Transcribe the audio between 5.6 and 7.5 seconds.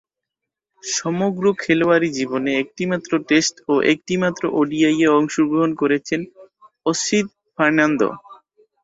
করেছেন অসিত